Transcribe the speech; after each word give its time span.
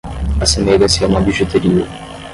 Assemelha-se 0.39 1.03
a 1.03 1.07
uma 1.07 1.21
bijuteria 1.21 1.85